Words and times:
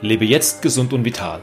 Lebe 0.00 0.24
jetzt 0.24 0.62
gesund 0.62 0.92
und 0.92 1.04
vital. 1.04 1.40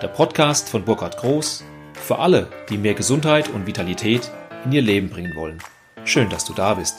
Der 0.00 0.06
Podcast 0.06 0.68
von 0.68 0.84
Burkhard 0.84 1.16
Groß 1.16 1.64
für 1.94 2.20
alle, 2.20 2.46
die 2.68 2.78
mehr 2.78 2.94
Gesundheit 2.94 3.48
und 3.48 3.66
Vitalität 3.66 4.30
in 4.64 4.70
ihr 4.70 4.80
Leben 4.80 5.10
bringen 5.10 5.34
wollen. 5.34 5.58
Schön, 6.04 6.30
dass 6.30 6.44
du 6.44 6.52
da 6.52 6.74
bist. 6.74 6.94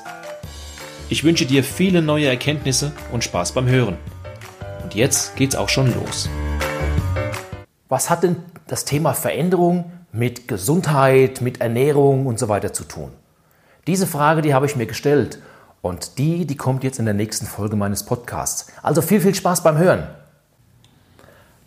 Ich 1.08 1.24
wünsche 1.24 1.46
dir 1.46 1.64
viele 1.64 2.02
neue 2.02 2.28
Erkenntnisse 2.28 2.92
und 3.14 3.24
Spaß 3.24 3.54
beim 3.54 3.70
Hören. 3.70 3.98
Und 4.84 4.94
jetzt 4.94 5.38
geht's 5.38 5.56
auch 5.56 5.70
schon 5.70 5.94
los. 5.94 6.30
Was 7.88 8.10
hat 8.10 8.24
denn 8.24 8.36
das 8.68 8.84
Thema 8.84 9.14
Veränderung 9.14 9.94
mit 10.12 10.50
Gesundheit, 10.50 11.40
mit 11.40 11.62
Ernährung 11.62 12.26
und 12.26 12.38
so 12.38 12.50
weiter 12.50 12.74
zu 12.74 12.84
tun? 12.84 13.14
Diese 13.88 14.08
Frage, 14.08 14.42
die 14.42 14.54
habe 14.54 14.66
ich 14.66 14.76
mir 14.76 14.88
gestellt 14.88 15.40
und 15.82 16.18
die, 16.18 16.46
die 16.46 16.58
kommt 16.58 16.84
jetzt 16.84 17.00
in 17.00 17.06
der 17.06 17.14
nächsten 17.14 17.46
Folge 17.46 17.78
meines 17.78 18.04
Podcasts. 18.04 18.68
Also 18.84 19.02
viel, 19.02 19.22
viel 19.22 19.34
Spaß 19.34 19.64
beim 19.64 19.78
Hören. 19.78 20.06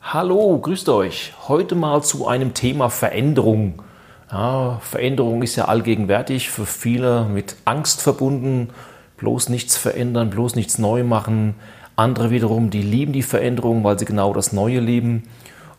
Hallo, 0.06 0.58
grüßt 0.58 0.90
euch. 0.90 1.32
Heute 1.48 1.74
mal 1.74 2.02
zu 2.02 2.28
einem 2.28 2.52
Thema 2.52 2.90
Veränderung. 2.90 3.82
Ja, 4.30 4.78
Veränderung 4.82 5.42
ist 5.42 5.56
ja 5.56 5.64
allgegenwärtig, 5.64 6.50
für 6.50 6.66
viele 6.66 7.24
mit 7.24 7.56
Angst 7.64 8.02
verbunden. 8.02 8.68
Bloß 9.16 9.48
nichts 9.48 9.78
verändern, 9.78 10.28
bloß 10.28 10.56
nichts 10.56 10.76
neu 10.76 11.04
machen. 11.04 11.54
Andere 11.96 12.30
wiederum, 12.30 12.68
die 12.68 12.82
lieben 12.82 13.14
die 13.14 13.22
Veränderung, 13.22 13.82
weil 13.82 13.98
sie 13.98 14.04
genau 14.04 14.34
das 14.34 14.52
Neue 14.52 14.78
lieben. 14.78 15.22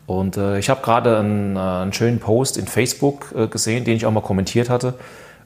Und 0.06 0.36
äh, 0.36 0.58
ich 0.58 0.70
habe 0.70 0.82
gerade 0.82 1.18
einen, 1.18 1.54
äh, 1.54 1.60
einen, 1.60 1.92
schönen 1.92 2.18
Post 2.18 2.58
in 2.58 2.66
Facebook 2.66 3.32
äh, 3.34 3.46
gesehen, 3.46 3.84
den 3.84 3.96
ich 3.96 4.06
auch 4.06 4.12
mal 4.12 4.22
kommentiert 4.22 4.68
hatte. 4.68 4.94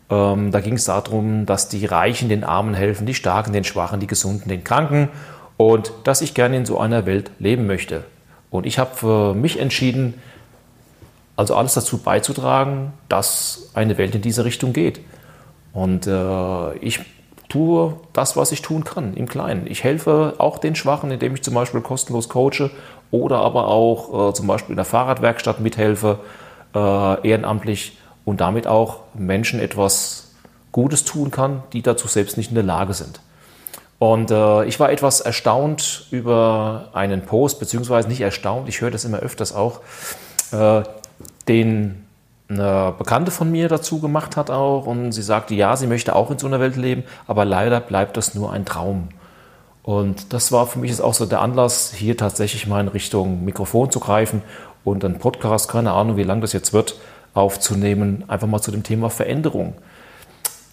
Ähm, 0.08 0.52
da 0.52 0.60
ging 0.60 0.74
es 0.74 0.86
darum, 0.86 1.44
dass 1.44 1.68
die 1.68 1.84
Reichen 1.84 2.30
den 2.30 2.44
Armen 2.44 2.72
helfen, 2.72 3.04
die 3.04 3.14
Starken 3.14 3.52
den 3.52 3.64
Schwachen, 3.64 4.00
die 4.00 4.06
Gesunden 4.06 4.48
den 4.48 4.64
Kranken 4.64 5.10
und 5.58 5.92
dass 6.04 6.22
ich 6.22 6.32
gerne 6.32 6.56
in 6.56 6.64
so 6.64 6.80
einer 6.80 7.04
Welt 7.04 7.30
leben 7.38 7.66
möchte. 7.66 8.04
Und 8.50 8.66
ich 8.66 8.78
habe 8.78 8.94
für 8.94 9.34
mich 9.34 9.58
entschieden, 9.58 10.14
also 11.36 11.54
alles 11.54 11.74
dazu 11.74 11.98
beizutragen, 11.98 12.92
dass 13.08 13.70
eine 13.74 13.96
Welt 13.96 14.14
in 14.14 14.22
diese 14.22 14.44
Richtung 14.44 14.72
geht. 14.72 15.00
Und 15.72 16.06
äh, 16.06 16.74
ich 16.78 17.00
tue 17.48 17.96
das, 18.12 18.36
was 18.36 18.52
ich 18.52 18.62
tun 18.62 18.84
kann, 18.84 19.14
im 19.14 19.28
Kleinen. 19.28 19.66
Ich 19.66 19.84
helfe 19.84 20.34
auch 20.38 20.58
den 20.58 20.74
Schwachen, 20.74 21.10
indem 21.10 21.34
ich 21.34 21.42
zum 21.42 21.54
Beispiel 21.54 21.80
kostenlos 21.80 22.28
coache 22.28 22.70
oder 23.10 23.38
aber 23.38 23.68
auch 23.68 24.30
äh, 24.30 24.34
zum 24.34 24.46
Beispiel 24.46 24.72
in 24.72 24.76
der 24.76 24.84
Fahrradwerkstatt 24.84 25.60
mithelfe, 25.60 26.18
äh, 26.74 27.28
ehrenamtlich 27.28 27.98
und 28.24 28.40
damit 28.40 28.66
auch 28.66 29.00
Menschen 29.14 29.60
etwas 29.60 30.32
Gutes 30.72 31.04
tun 31.04 31.30
kann, 31.30 31.62
die 31.72 31.82
dazu 31.82 32.06
selbst 32.06 32.36
nicht 32.36 32.50
in 32.50 32.54
der 32.54 32.64
Lage 32.64 32.94
sind. 32.94 33.20
Und 34.00 34.30
äh, 34.30 34.64
ich 34.64 34.80
war 34.80 34.90
etwas 34.90 35.20
erstaunt 35.20 36.06
über 36.10 36.88
einen 36.94 37.20
Post, 37.20 37.60
beziehungsweise 37.60 38.08
nicht 38.08 38.22
erstaunt, 38.22 38.66
ich 38.66 38.80
höre 38.80 38.90
das 38.90 39.04
immer 39.04 39.18
öfters 39.18 39.54
auch, 39.54 39.80
äh, 40.52 40.82
den 41.46 42.06
eine 42.48 42.94
Bekannte 42.96 43.30
von 43.30 43.52
mir 43.52 43.68
dazu 43.68 44.00
gemacht 44.00 44.38
hat 44.38 44.50
auch. 44.50 44.86
Und 44.86 45.12
sie 45.12 45.20
sagte, 45.20 45.54
ja, 45.54 45.76
sie 45.76 45.86
möchte 45.86 46.16
auch 46.16 46.30
in 46.30 46.38
so 46.38 46.46
einer 46.46 46.60
Welt 46.60 46.76
leben, 46.76 47.04
aber 47.26 47.44
leider 47.44 47.78
bleibt 47.78 48.16
das 48.16 48.34
nur 48.34 48.50
ein 48.50 48.64
Traum. 48.64 49.10
Und 49.82 50.32
das 50.32 50.50
war 50.50 50.66
für 50.66 50.78
mich 50.78 50.90
jetzt 50.90 51.02
auch 51.02 51.14
so 51.14 51.26
der 51.26 51.42
Anlass, 51.42 51.92
hier 51.92 52.16
tatsächlich 52.16 52.66
mal 52.66 52.80
in 52.80 52.88
Richtung 52.88 53.44
Mikrofon 53.44 53.90
zu 53.90 54.00
greifen 54.00 54.42
und 54.82 55.04
einen 55.04 55.18
Podcast, 55.18 55.70
keine 55.70 55.92
Ahnung, 55.92 56.16
wie 56.16 56.22
lang 56.22 56.40
das 56.40 56.54
jetzt 56.54 56.72
wird, 56.72 56.94
aufzunehmen, 57.34 58.24
einfach 58.28 58.46
mal 58.46 58.62
zu 58.62 58.70
dem 58.70 58.82
Thema 58.82 59.10
Veränderung. 59.10 59.74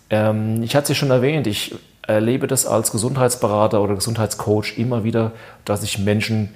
Ähm, 0.09 0.63
ich 0.63 0.77
hatte 0.77 0.83
es 0.83 0.89
ja 0.89 0.95
schon 0.95 1.11
erwähnt, 1.11 1.45
ich 1.45 1.75
erlebe 2.07 2.47
das 2.47 2.65
als 2.65 2.91
Gesundheitsberater 2.91 3.81
oder 3.81 3.95
Gesundheitscoach 3.95 4.77
immer 4.77 5.03
wieder, 5.03 5.33
dass 5.65 5.81
sich 5.81 5.99
Menschen 5.99 6.53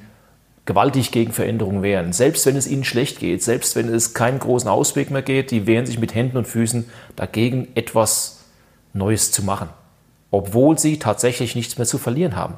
gewaltig 0.65 1.11
gegen 1.11 1.33
Veränderungen 1.33 1.83
wehren. 1.83 2.13
Selbst 2.13 2.45
wenn 2.45 2.55
es 2.55 2.67
ihnen 2.67 2.83
schlecht 2.83 3.19
geht, 3.19 3.43
selbst 3.43 3.75
wenn 3.75 3.93
es 3.93 4.13
keinen 4.13 4.39
großen 4.39 4.69
Ausweg 4.69 5.11
mehr 5.11 5.21
geht, 5.21 5.51
die 5.51 5.67
wehren 5.67 5.85
sich 5.85 5.99
mit 5.99 6.15
Händen 6.15 6.37
und 6.37 6.47
Füßen 6.47 6.89
dagegen, 7.15 7.67
etwas 7.75 8.45
Neues 8.93 9.31
zu 9.31 9.43
machen, 9.43 9.69
obwohl 10.29 10.77
sie 10.77 10.99
tatsächlich 10.99 11.55
nichts 11.55 11.77
mehr 11.77 11.87
zu 11.87 11.97
verlieren 11.97 12.35
haben. 12.35 12.57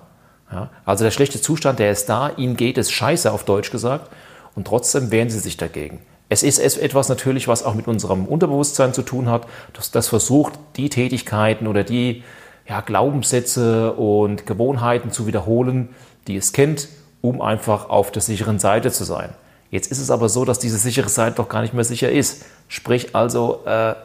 Ja, 0.52 0.70
also 0.86 1.04
der 1.04 1.12
schlechte 1.12 1.42
Zustand, 1.42 1.80
der 1.80 1.92
ist 1.92 2.08
da, 2.10 2.32
ihnen 2.38 2.56
geht 2.56 2.78
es 2.78 2.92
scheiße 2.92 3.32
auf 3.32 3.44
Deutsch 3.44 3.72
gesagt 3.72 4.12
und 4.54 4.68
trotzdem 4.68 5.10
wehren 5.10 5.30
sie 5.30 5.40
sich 5.40 5.58
dagegen. 5.58 6.02
Es 6.30 6.44
ist 6.44 6.60
etwas 6.60 7.10
natürlich, 7.10 7.48
was 7.48 7.64
auch 7.64 7.74
mit 7.74 7.88
unserem 7.88 8.26
Unterbewusstsein 8.26 8.94
zu 8.94 9.02
tun 9.02 9.30
hat, 9.30 9.48
dass 9.74 9.92
das 9.92 10.08
versucht, 10.08 10.54
die 10.78 10.90
Tätigkeiten 10.90 11.68
oder 11.68 11.84
die 11.84 12.24
ja, 12.68 12.82
Glaubenssätze 12.82 13.94
und 13.94 14.46
Gewohnheiten 14.46 15.12
zu 15.12 15.28
wiederholen, 15.28 15.90
die 16.28 16.38
es 16.38 16.54
kennt, 16.54 16.88
um 17.22 17.42
einfach 17.42 17.90
auf 17.90 18.12
der 18.12 18.22
sicheren 18.22 18.60
Seite 18.60 18.92
zu 18.92 19.04
sein. 19.04 19.30
Jetzt 19.72 19.92
ist 19.92 20.00
es 20.00 20.12
aber 20.12 20.30
so, 20.30 20.46
dass 20.46 20.60
diese 20.60 20.78
sichere 20.78 21.10
Seite 21.10 21.38
doch 21.38 21.50
gar 21.50 21.62
nicht 21.62 21.74
mehr 21.74 21.84
sicher 21.84 22.12
ist. 22.12 22.46
Sprich 22.68 23.16
also, 23.16 23.62
äh, 23.66 23.96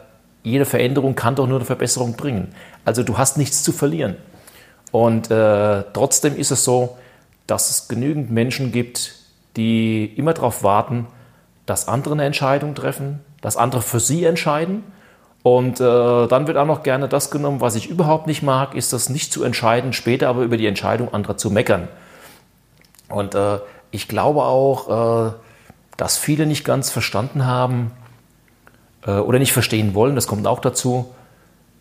jede 0.43 0.65
Veränderung 0.65 1.15
kann 1.15 1.35
doch 1.35 1.47
nur 1.47 1.57
eine 1.57 1.65
Verbesserung 1.65 2.13
bringen. 2.13 2.55
Also 2.85 3.03
du 3.03 3.17
hast 3.17 3.37
nichts 3.37 3.63
zu 3.63 3.71
verlieren. 3.71 4.15
Und 4.91 5.29
äh, 5.29 5.83
trotzdem 5.93 6.35
ist 6.35 6.51
es 6.51 6.63
so, 6.63 6.97
dass 7.45 7.69
es 7.69 7.87
genügend 7.87 8.31
Menschen 8.31 8.71
gibt, 8.71 9.15
die 9.57 10.05
immer 10.05 10.33
darauf 10.33 10.63
warten, 10.63 11.07
dass 11.65 11.87
andere 11.87 12.15
eine 12.15 12.25
Entscheidung 12.25 12.73
treffen, 12.73 13.19
dass 13.41 13.57
andere 13.57 13.81
für 13.81 13.99
sie 13.99 14.25
entscheiden. 14.25 14.83
Und 15.41 15.79
äh, 15.79 16.27
dann 16.27 16.47
wird 16.47 16.57
auch 16.57 16.65
noch 16.65 16.83
gerne 16.83 17.07
das 17.07 17.31
genommen, 17.31 17.61
was 17.61 17.75
ich 17.75 17.89
überhaupt 17.89 18.27
nicht 18.27 18.43
mag, 18.43 18.75
ist 18.75 18.91
das 18.91 19.09
nicht 19.09 19.31
zu 19.31 19.43
entscheiden, 19.43 19.93
später 19.93 20.27
aber 20.27 20.41
über 20.41 20.57
die 20.57 20.67
Entscheidung 20.67 21.13
anderer 21.13 21.37
zu 21.37 21.49
meckern. 21.49 21.87
Und 23.07 23.35
äh, 23.35 23.59
ich 23.91 24.07
glaube 24.07 24.43
auch, 24.43 25.29
äh, 25.29 25.33
dass 25.97 26.17
viele 26.17 26.45
nicht 26.45 26.65
ganz 26.65 26.89
verstanden 26.89 27.45
haben 27.45 27.91
äh, 29.05 29.11
oder 29.11 29.39
nicht 29.39 29.53
verstehen 29.53 29.93
wollen, 29.93 30.15
das 30.15 30.27
kommt 30.27 30.45
auch 30.45 30.59
dazu, 30.59 31.13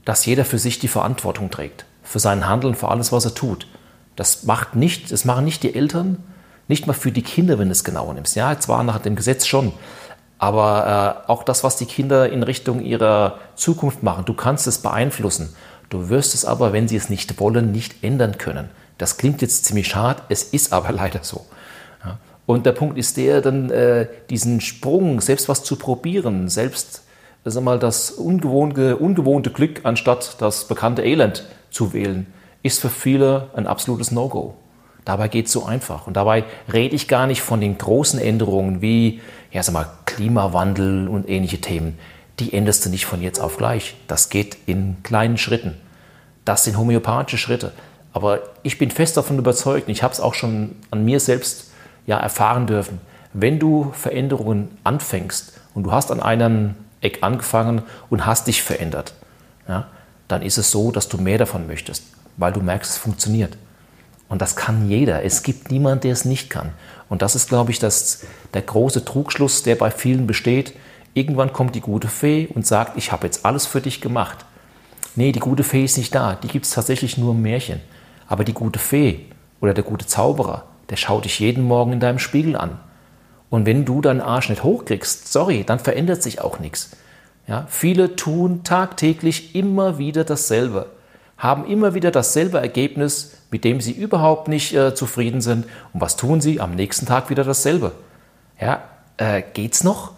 dass 0.05 0.25
jeder 0.25 0.45
für 0.45 0.59
sich 0.59 0.79
die 0.79 0.89
Verantwortung 0.89 1.51
trägt, 1.51 1.85
für 2.03 2.19
sein 2.19 2.49
Handeln, 2.49 2.75
für 2.75 2.89
alles, 2.89 3.13
was 3.13 3.25
er 3.25 3.35
tut. 3.35 3.67
Das 4.17 4.45
macht 4.45 4.75
nicht, 4.75 5.13
das 5.13 5.25
machen 5.25 5.45
nicht 5.45 5.63
die 5.63 5.75
Eltern, 5.75 6.23
nicht 6.69 6.87
mal 6.87 6.93
für 6.93 7.13
die 7.13 7.23
Kinder, 7.23 7.59
wenn 7.59 7.69
du 7.69 7.73
es 7.73 7.85
genau 7.85 8.13
nimmst. 8.13 8.37
Ja, 8.37 8.59
zwar 8.59 8.83
nach 8.85 8.99
dem 9.01 9.17
Gesetz 9.17 9.47
schon, 9.47 9.73
aber 10.39 11.25
äh, 11.27 11.31
auch 11.31 11.43
das, 11.43 11.65
was 11.65 11.77
die 11.77 11.87
Kinder 11.87 12.31
in 12.31 12.43
Richtung 12.43 12.81
ihrer 12.81 13.39
Zukunft 13.57 14.03
machen, 14.03 14.25
du 14.25 14.35
kannst 14.35 14.67
es 14.67 14.79
beeinflussen. 14.79 15.55
Du 15.91 16.09
wirst 16.09 16.35
es 16.35 16.45
aber, 16.45 16.73
wenn 16.73 16.87
sie 16.87 16.97
es 16.97 17.09
nicht 17.09 17.41
wollen, 17.41 17.73
nicht 17.73 18.05
ändern 18.05 18.39
können. 18.39 18.69
Das 18.99 19.17
klingt 19.17 19.43
jetzt 19.43 19.65
ziemlich 19.65 19.89
schade, 19.89 20.23
es 20.29 20.43
ist 20.43 20.73
aber 20.73 20.93
leider 20.93 21.21
so. 21.23 21.47
Ja. 22.05 22.19
Und 22.47 22.67
der 22.67 22.73
Punkt 22.73 22.99
ist 22.99 23.17
der, 23.17 23.41
dann 23.41 23.71
äh, 23.71 24.07
diesen 24.31 24.61
Sprung, 24.61 25.21
selbst 25.21 25.49
was 25.49 25.65
zu 25.65 25.77
probieren, 25.77 26.49
selbst 26.49 27.03
sag 27.51 27.63
mal, 27.63 27.79
das 27.79 28.11
ungewohnte, 28.11 28.97
ungewohnte 28.97 29.51
Glück 29.51 29.81
anstatt 29.85 30.37
das 30.41 30.67
bekannte 30.67 31.03
Elend 31.03 31.45
zu 31.71 31.93
wählen, 31.93 32.27
ist 32.63 32.81
für 32.81 32.89
viele 32.89 33.49
ein 33.55 33.67
absolutes 33.67 34.11
No-Go. 34.11 34.55
Dabei 35.09 35.29
geht 35.29 35.47
es 35.47 35.53
so 35.53 35.65
einfach. 35.65 36.07
Und 36.07 36.19
dabei 36.19 36.45
rede 36.71 36.95
ich 36.95 37.09
gar 37.09 37.27
nicht 37.27 37.41
von 37.41 37.63
den 37.63 37.79
großen 37.79 38.21
Änderungen 38.21 38.83
wie 38.83 39.23
ja, 39.51 39.63
sag 39.63 39.73
mal, 39.73 39.87
Klimawandel 40.05 41.09
und 41.09 41.31
ähnliche 41.31 41.63
Themen. 41.63 41.99
Die 42.39 42.53
änderst 42.53 42.85
du 42.85 42.91
nicht 42.91 43.07
von 43.07 43.23
jetzt 43.23 43.41
auf 43.41 43.57
gleich. 43.57 43.97
Das 44.07 44.29
geht 44.29 44.59
in 44.67 45.03
kleinen 45.05 45.39
Schritten. 45.39 45.79
Das 46.45 46.65
sind 46.65 46.77
homöopathische 46.77 47.39
Schritte. 47.39 47.73
Aber 48.13 48.41
ich 48.63 48.77
bin 48.77 48.91
fest 48.91 49.17
davon 49.17 49.39
überzeugt, 49.39 49.87
und 49.87 49.93
ich 49.93 50.03
habe 50.03 50.13
es 50.13 50.21
auch 50.21 50.35
schon 50.35 50.77
an 50.91 51.07
mir 51.07 51.21
selbst 51.21 51.71
ja, 52.07 52.19
erfahren 52.19 52.67
dürfen, 52.67 53.01
wenn 53.33 53.59
du 53.59 53.93
Veränderungen 53.93 54.77
anfängst 54.85 55.59
und 55.73 55.85
du 55.85 55.93
hast 55.93 56.11
an 56.11 56.21
einem 56.21 56.75
Eck 57.01 57.23
angefangen 57.23 57.81
und 58.11 58.27
hast 58.27 58.47
dich 58.47 58.63
verändert, 58.63 59.15
ja, 59.67 59.87
dann 60.27 60.43
ist 60.43 60.59
es 60.59 60.71
so, 60.71 60.91
dass 60.91 61.09
du 61.09 61.17
mehr 61.17 61.39
davon 61.39 61.67
möchtest, 61.67 62.05
weil 62.37 62.53
du 62.53 62.61
merkst, 62.61 62.91
es 62.91 62.99
funktioniert. 62.99 63.57
Und 64.29 64.43
das 64.43 64.57
kann 64.57 64.89
jeder. 64.89 65.25
Es 65.25 65.43
gibt 65.43 65.71
niemanden, 65.71 66.03
der 66.03 66.13
es 66.13 66.25
nicht 66.25 66.51
kann. 66.51 66.73
Und 67.09 67.23
das 67.23 67.35
ist, 67.35 67.49
glaube 67.49 67.71
ich, 67.71 67.79
das, 67.79 68.27
der 68.53 68.63
große 68.63 69.05
Trugschluss, 69.05 69.63
der 69.63 69.77
bei 69.77 69.91
vielen 69.91 70.27
besteht. 70.27 70.75
Irgendwann 71.15 71.53
kommt 71.53 71.75
die 71.75 71.81
gute 71.81 72.09
Fee 72.09 72.49
und 72.55 72.67
sagt, 72.67 72.99
ich 72.99 73.11
habe 73.11 73.27
jetzt 73.27 73.47
alles 73.47 73.67
für 73.67 73.81
dich 73.81 74.01
gemacht. 74.01 74.45
Nee, 75.17 75.33
die 75.33 75.41
gute 75.41 75.65
Fee 75.65 75.85
ist 75.85 75.97
nicht 75.97 76.15
da. 76.15 76.35
Die 76.35 76.49
gibt 76.49 76.67
es 76.67 76.73
tatsächlich 76.73 77.17
nur 77.17 77.33
im 77.33 77.43
Märchen. 77.43 77.81
Aber 78.27 78.45
die 78.45 78.53
gute 78.53 78.79
Fee 78.79 79.21
oder 79.61 79.73
der 79.73 79.85
gute 79.85 80.07
Zauberer, 80.07 80.65
der 80.91 80.97
schaut 80.97 81.25
dich 81.25 81.41
jeden 81.41 81.65
Morgen 81.65 81.95
in 81.95 82.01
deinem 82.01 82.19
Spiegel 82.19 82.55
an. 82.55 82.79
Und 83.51 83.65
wenn 83.65 83.87
du 83.87 84.03
deinen 84.03 84.21
Arsch 84.21 84.51
nicht 84.51 84.63
hochkriegst, 84.63 85.33
sorry, 85.33 85.65
dann 85.65 85.79
verändert 85.79 86.23
sich 86.23 86.43
auch 86.43 86.59
nichts. 86.59 86.91
Ja, 87.47 87.67
viele 87.71 88.15
tun 88.15 88.63
tagtäglich 88.63 89.55
immer 89.55 89.97
wieder 89.97 90.25
dasselbe 90.25 90.91
haben 91.39 91.67
immer 91.67 91.95
wieder 91.95 92.11
dasselbe 92.11 92.59
Ergebnis, 92.59 93.39
mit 93.51 93.65
dem 93.65 93.81
sie 93.81 93.93
überhaupt 93.93 94.49
nicht 94.49 94.75
äh, 94.75 94.95
zufrieden 94.95 95.41
sind. 95.41 95.67
Und 95.93 96.01
was 96.01 96.17
tun 96.17 96.41
sie? 96.41 96.61
Am 96.61 96.75
nächsten 96.75 97.07
Tag 97.07 97.31
wieder 97.31 97.45
dasselbe. 97.45 97.93
Ja, 98.61 98.83
äh, 99.17 99.43
geht's 99.55 99.85
noch? 99.85 100.13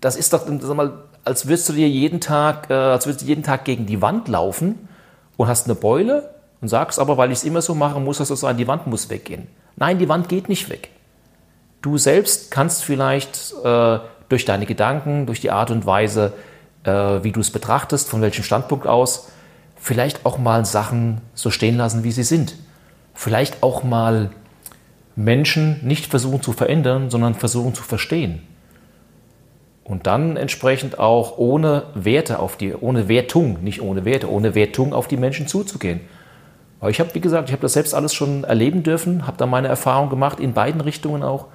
Das 0.00 0.16
ist 0.16 0.32
doch, 0.32 0.46
sag 0.46 0.76
mal, 0.76 0.92
als 1.24 1.46
würdest 1.46 1.68
du 1.68 1.72
dir 1.72 1.88
jeden 1.88 2.20
Tag, 2.20 2.70
äh, 2.70 2.74
als 2.74 3.06
würdest 3.06 3.22
du 3.22 3.26
jeden 3.26 3.44
Tag 3.44 3.64
gegen 3.64 3.86
die 3.86 4.02
Wand 4.02 4.28
laufen 4.28 4.88
und 5.36 5.46
hast 5.46 5.66
eine 5.66 5.76
Beule 5.76 6.30
und 6.60 6.68
sagst 6.68 6.98
aber, 6.98 7.16
weil 7.16 7.30
ich 7.30 7.38
es 7.38 7.44
immer 7.44 7.62
so 7.62 7.74
mache, 7.74 8.00
muss 8.00 8.18
das 8.18 8.28
so 8.28 8.34
sein, 8.34 8.56
die 8.56 8.66
Wand 8.66 8.86
muss 8.86 9.08
weggehen. 9.10 9.46
Nein, 9.76 9.98
die 9.98 10.08
Wand 10.08 10.28
geht 10.28 10.48
nicht 10.48 10.68
weg. 10.70 10.90
Du 11.82 11.98
selbst 11.98 12.50
kannst 12.50 12.82
vielleicht 12.82 13.54
äh, 13.62 13.98
durch 14.28 14.44
deine 14.44 14.66
Gedanken, 14.66 15.26
durch 15.26 15.40
die 15.40 15.50
Art 15.50 15.70
und 15.70 15.86
Weise, 15.86 16.32
äh, 16.84 16.90
wie 16.90 17.30
du 17.32 17.40
es 17.40 17.50
betrachtest, 17.50 18.08
von 18.08 18.22
welchem 18.22 18.42
Standpunkt 18.42 18.86
aus, 18.86 19.28
vielleicht 19.76 20.26
auch 20.26 20.38
mal 20.38 20.64
Sachen 20.64 21.20
so 21.34 21.50
stehen 21.50 21.76
lassen, 21.76 22.04
wie 22.04 22.12
sie 22.12 22.22
sind. 22.22 22.56
Vielleicht 23.14 23.62
auch 23.62 23.84
mal 23.84 24.30
Menschen 25.14 25.86
nicht 25.86 26.06
versuchen 26.06 26.42
zu 26.42 26.52
verändern, 26.52 27.10
sondern 27.10 27.34
versuchen 27.34 27.74
zu 27.74 27.82
verstehen. 27.82 28.42
Und 29.84 30.06
dann 30.06 30.36
entsprechend 30.36 30.98
auch 30.98 31.38
ohne 31.38 31.84
Werte 31.94 32.40
auf 32.40 32.56
die, 32.56 32.74
ohne 32.74 33.08
Wertung, 33.08 33.62
nicht 33.62 33.80
ohne 33.80 34.04
Werte, 34.04 34.30
ohne 34.30 34.54
Wertung 34.54 34.92
auf 34.92 35.06
die 35.06 35.16
Menschen 35.16 35.46
zuzugehen. 35.46 36.00
Aber 36.80 36.90
ich 36.90 37.00
habe, 37.00 37.14
wie 37.14 37.20
gesagt, 37.20 37.48
ich 37.48 37.52
habe 37.52 37.62
das 37.62 37.74
selbst 37.74 37.94
alles 37.94 38.12
schon 38.12 38.44
erleben 38.44 38.82
dürfen, 38.82 39.26
habe 39.26 39.36
da 39.36 39.46
meine 39.46 39.68
Erfahrung 39.68 40.10
gemacht, 40.10 40.40
in 40.40 40.52
beiden 40.52 40.80
Richtungen 40.80 41.22
auch. 41.22 41.46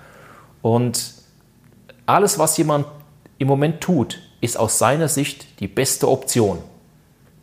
Und 0.62 1.14
alles, 2.06 2.40
was 2.40 2.58
jemand 2.58 2.86
im 3.38 3.48
Moment 3.48 3.82
tut, 3.82 4.20
ist 4.40 4.58
aus 4.58 4.80
seiner 4.80 5.08
Sicht 5.08 5.60
die 5.60 5.68
beste 5.68 6.08
Option. 6.08 6.60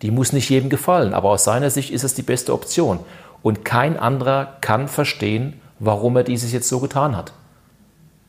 Die 0.02 0.10
muss 0.10 0.32
nicht 0.32 0.48
jedem 0.48 0.70
gefallen, 0.70 1.14
aber 1.14 1.30
aus 1.30 1.44
seiner 1.44 1.70
Sicht 1.70 1.90
ist 1.90 2.04
es 2.04 2.14
die 2.14 2.22
beste 2.22 2.52
Option. 2.52 3.00
Und 3.42 3.64
kein 3.64 3.98
anderer 3.98 4.56
kann 4.60 4.88
verstehen, 4.88 5.60
warum 5.78 6.16
er 6.16 6.24
dieses 6.24 6.52
jetzt 6.52 6.68
so 6.68 6.80
getan 6.80 7.16
hat. 7.16 7.32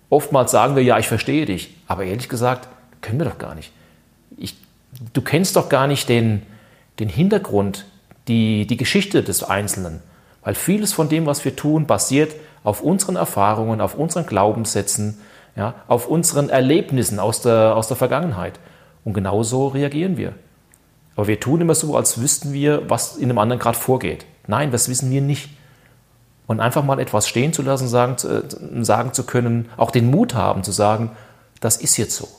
Oftmals 0.10 0.52
sagen 0.52 0.76
wir, 0.76 0.84
ja, 0.84 0.98
ich 0.98 1.08
verstehe 1.08 1.46
dich, 1.46 1.76
aber 1.88 2.04
ehrlich 2.04 2.30
gesagt, 2.30 2.68
können 3.02 3.20
wir 3.20 3.26
doch 3.26 3.38
gar 3.38 3.56
nicht. 3.56 3.72
Ich, 4.38 4.56
du 5.14 5.22
kennst 5.22 5.56
doch 5.56 5.70
gar 5.70 5.88
nicht 5.88 6.10
den, 6.10 6.42
den 7.00 7.10
Hintergrund, 7.10 7.86
die, 8.28 8.66
die 8.66 8.78
Geschichte 8.78 9.24
des 9.24 9.44
Einzelnen, 9.44 10.02
weil 10.44 10.56
vieles 10.56 10.94
von 10.94 11.10
dem, 11.10 11.26
was 11.26 11.46
wir 11.46 11.56
tun, 11.56 11.86
basiert 11.86 12.36
auf 12.64 12.82
unseren 12.82 13.16
Erfahrungen, 13.16 13.82
auf 13.82 13.96
unseren 13.96 14.26
Glaubenssätzen, 14.26 15.20
ja, 15.56 15.76
auf 15.88 16.08
unseren 16.08 16.50
Erlebnissen 16.50 17.20
aus 17.20 17.42
der, 17.42 17.76
aus 17.76 17.88
der 17.88 17.98
Vergangenheit. 17.98 18.60
Und 19.04 19.14
genau 19.14 19.44
so 19.44 19.68
reagieren 19.68 20.18
wir. 20.18 20.34
Aber 21.20 21.28
wir 21.28 21.42
tun 21.42 21.60
immer 21.60 21.76
so, 21.76 21.98
als 21.98 22.22
wüssten 22.22 22.54
wir, 22.54 22.90
was 22.90 23.18
in 23.18 23.26
einem 23.26 23.40
anderen 23.40 23.60
gerade 23.60 23.78
vorgeht. 23.78 24.26
Nein, 24.48 24.72
das 24.72 24.88
wissen 24.88 25.12
wir 25.12 25.20
nicht. 25.20 25.50
Und 26.48 26.62
einfach 26.62 26.86
mal 26.86 26.98
etwas 26.98 27.28
stehen 27.28 27.52
zu 27.52 27.62
lassen, 27.62 27.90
sagen, 27.90 28.16
äh, 28.26 28.86
sagen 28.86 29.12
zu 29.12 29.26
können, 29.26 29.68
auch 29.76 29.92
den 29.92 30.10
Mut 30.10 30.34
haben 30.34 30.64
zu 30.64 30.72
sagen, 30.72 31.12
das 31.60 31.76
ist 31.76 31.98
jetzt 31.98 32.16
so. 32.16 32.30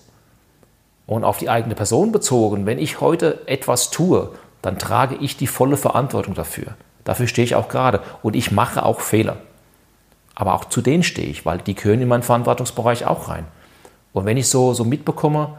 Und 1.07 1.25
auf 1.25 1.37
die 1.37 1.51
eigene 1.51 1.75
Person 1.75 2.11
bezogen, 2.11 2.65
wenn 2.65 2.79
ich 2.79 3.03
heute 3.03 3.47
etwas 3.47 3.91
tue, 3.91 4.31
dann 4.63 4.79
trage 4.79 5.17
ich 5.17 5.37
die 5.37 5.47
volle 5.47 5.77
Verantwortung 5.77 6.33
dafür. 6.33 6.69
Dafür 7.05 7.27
stehe 7.27 7.45
ich 7.45 7.57
auch 7.57 7.69
gerade. 7.69 8.01
Und 8.23 8.35
ich 8.35 8.51
mache 8.51 8.83
auch 8.83 9.01
Fehler. 9.01 9.37
Aber 10.35 10.55
auch 10.55 10.65
zu 10.65 10.81
denen 10.81 11.03
stehe 11.03 11.29
ich, 11.29 11.45
weil 11.45 11.59
die 11.59 11.75
gehören 11.75 12.01
in 12.01 12.09
meinen 12.09 12.23
Verantwortungsbereich 12.23 13.05
auch 13.05 13.29
rein. 13.29 13.45
Und 14.15 14.25
wenn 14.25 14.39
ich 14.39 14.49
so, 14.49 14.73
so 14.73 14.87
mitbekomme, 14.87 15.59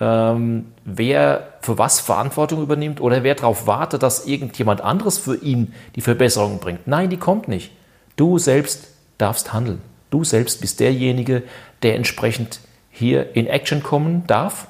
ähm, 0.00 0.72
wer 0.84 1.48
für 1.60 1.76
was 1.76 2.00
Verantwortung 2.00 2.62
übernimmt 2.62 3.00
oder 3.00 3.22
wer 3.22 3.34
darauf 3.34 3.66
wartet, 3.66 4.02
dass 4.02 4.26
irgendjemand 4.26 4.80
anderes 4.80 5.18
für 5.18 5.36
ihn 5.36 5.74
die 5.94 6.00
Verbesserung 6.00 6.58
bringt. 6.58 6.86
Nein, 6.86 7.10
die 7.10 7.18
kommt 7.18 7.48
nicht. 7.48 7.70
Du 8.16 8.38
selbst 8.38 8.88
darfst 9.18 9.52
handeln. 9.52 9.82
Du 10.10 10.24
selbst 10.24 10.60
bist 10.60 10.80
derjenige, 10.80 11.42
der 11.82 11.96
entsprechend 11.96 12.60
hier 12.90 13.36
in 13.36 13.46
Action 13.46 13.82
kommen 13.82 14.26
darf. 14.26 14.68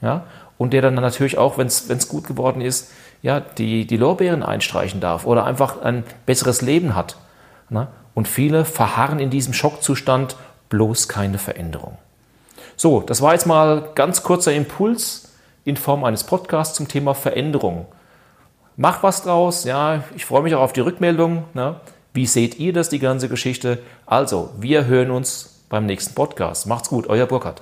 Ja? 0.00 0.24
Und 0.58 0.72
der 0.72 0.82
dann 0.82 0.94
natürlich 0.94 1.38
auch, 1.38 1.58
wenn 1.58 1.66
es 1.66 2.08
gut 2.08 2.26
geworden 2.26 2.60
ist, 2.60 2.90
ja, 3.22 3.40
die, 3.40 3.86
die 3.86 3.98
Lorbeeren 3.98 4.42
einstreichen 4.42 5.00
darf 5.00 5.26
oder 5.26 5.44
einfach 5.44 5.82
ein 5.82 6.04
besseres 6.24 6.62
Leben 6.62 6.96
hat. 6.96 7.16
Ne? 7.68 7.88
Und 8.14 8.28
viele 8.28 8.64
verharren 8.64 9.20
in 9.20 9.28
diesem 9.30 9.52
Schockzustand, 9.52 10.36
bloß 10.70 11.08
keine 11.08 11.38
Veränderung. 11.38 11.98
So, 12.82 13.02
das 13.02 13.20
war 13.20 13.34
jetzt 13.34 13.46
mal 13.46 13.90
ganz 13.94 14.22
kurzer 14.22 14.54
Impuls 14.54 15.34
in 15.66 15.76
Form 15.76 16.02
eines 16.02 16.24
Podcasts 16.24 16.74
zum 16.74 16.88
Thema 16.88 17.12
Veränderung. 17.12 17.84
Mach 18.78 19.02
was 19.02 19.22
draus, 19.22 19.64
ja, 19.64 20.02
ich 20.16 20.24
freue 20.24 20.40
mich 20.40 20.54
auch 20.54 20.62
auf 20.62 20.72
die 20.72 20.80
Rückmeldung. 20.80 21.44
Ne? 21.52 21.78
Wie 22.14 22.24
seht 22.24 22.58
ihr 22.58 22.72
das, 22.72 22.88
die 22.88 22.98
ganze 22.98 23.28
Geschichte? 23.28 23.80
Also, 24.06 24.54
wir 24.58 24.86
hören 24.86 25.10
uns 25.10 25.60
beim 25.68 25.84
nächsten 25.84 26.14
Podcast. 26.14 26.66
Macht's 26.66 26.88
gut, 26.88 27.06
euer 27.06 27.26
Burkhard. 27.26 27.60